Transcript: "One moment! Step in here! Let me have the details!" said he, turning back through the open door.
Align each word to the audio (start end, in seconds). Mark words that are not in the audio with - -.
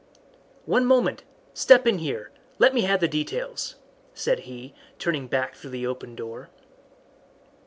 "One 0.65 0.87
moment! 0.87 1.21
Step 1.53 1.85
in 1.85 1.99
here! 1.99 2.31
Let 2.57 2.73
me 2.73 2.81
have 2.81 3.01
the 3.01 3.07
details!" 3.07 3.75
said 4.15 4.39
he, 4.49 4.73
turning 4.97 5.27
back 5.27 5.53
through 5.53 5.69
the 5.69 5.85
open 5.85 6.15
door. 6.15 6.49